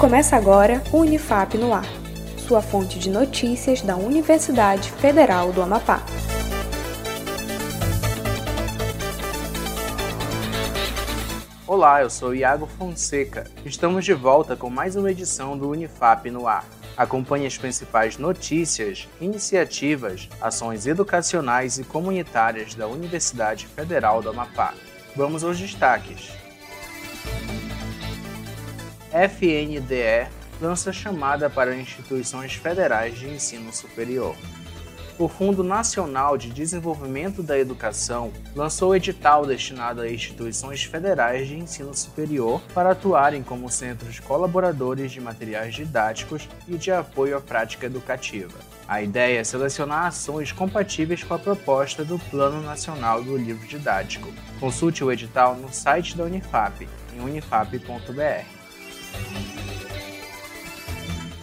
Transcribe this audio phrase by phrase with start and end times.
[0.00, 1.84] Começa agora o Unifap no Ar,
[2.38, 6.02] sua fonte de notícias da Universidade Federal do Amapá.
[11.66, 13.44] Olá, eu sou Iago Fonseca.
[13.62, 16.64] Estamos de volta com mais uma edição do Unifap no Ar.
[16.96, 24.72] Acompanhe as principais notícias, iniciativas, ações educacionais e comunitárias da Universidade Federal do Amapá.
[25.14, 26.49] Vamos aos destaques.
[29.12, 30.28] FNDE
[30.60, 34.36] lança chamada para instituições federais de ensino superior
[35.20, 41.94] o Fundo Nacional de Desenvolvimento da Educação lançou edital destinado a instituições federais de ensino
[41.94, 48.58] superior para atuarem como centros colaboradores de materiais didáticos e de apoio à prática educativa.
[48.88, 54.32] A ideia é selecionar ações compatíveis com a proposta do Plano Nacional do Livro Didático.
[54.58, 58.59] Consulte o edital no site da Unifap, em unifap.br.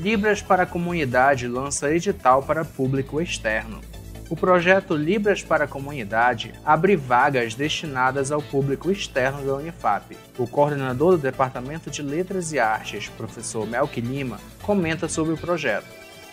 [0.00, 3.82] Libras para a Comunidade lança edital para público externo.
[4.30, 10.16] O projeto Libras para a Comunidade abre vagas destinadas ao público externo da Unifap.
[10.38, 15.88] O coordenador do Departamento de Letras e Artes, professor Melk Lima, comenta sobre o projeto.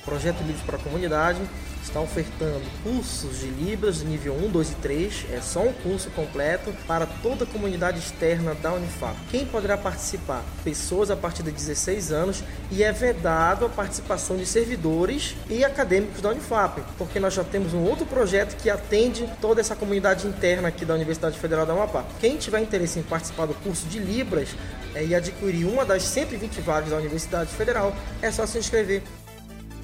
[0.00, 1.40] O projeto Libras para a Comunidade
[1.82, 6.10] está ofertando cursos de Libras de nível 1, 2 e 3, é só um curso
[6.10, 9.16] completo para toda a comunidade externa da Unifap.
[9.30, 10.44] Quem poderá participar?
[10.62, 16.20] Pessoas a partir de 16 anos e é vedado a participação de servidores e acadêmicos
[16.20, 20.68] da Unifap, porque nós já temos um outro projeto que atende toda essa comunidade interna
[20.68, 22.04] aqui da Universidade Federal da Amapá.
[22.20, 24.50] Quem tiver interesse em participar do curso de Libras
[24.94, 29.02] é, e adquirir uma das 120 vagas da Universidade Federal, é só se inscrever.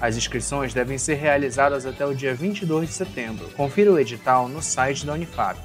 [0.00, 3.48] As inscrições devem ser realizadas até o dia 22 de setembro.
[3.56, 5.58] Confira o edital no site da Unifap.